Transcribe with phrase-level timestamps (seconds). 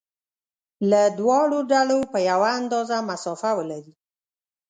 [0.89, 3.93] له دواړو ډلو په یوه اندازه مسافه ولري.